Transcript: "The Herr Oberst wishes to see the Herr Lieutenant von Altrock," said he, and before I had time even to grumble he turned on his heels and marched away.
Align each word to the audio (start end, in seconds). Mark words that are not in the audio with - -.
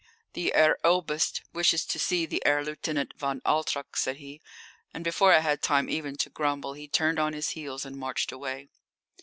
"The 0.33 0.51
Herr 0.55 0.79
Oberst 0.83 1.43
wishes 1.53 1.85
to 1.85 1.99
see 1.99 2.25
the 2.25 2.41
Herr 2.43 2.65
Lieutenant 2.65 3.13
von 3.19 3.39
Altrock," 3.45 3.95
said 3.95 4.17
he, 4.17 4.41
and 4.95 5.03
before 5.03 5.31
I 5.31 5.41
had 5.41 5.61
time 5.61 5.91
even 5.91 6.15
to 6.17 6.31
grumble 6.31 6.73
he 6.73 6.87
turned 6.87 7.19
on 7.19 7.33
his 7.33 7.49
heels 7.49 7.85
and 7.85 7.95
marched 7.97 8.31
away. 8.31 8.69